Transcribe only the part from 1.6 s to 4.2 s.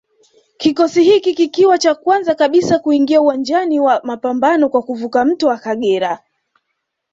cha kwanza kabisa kuingia uwanja wa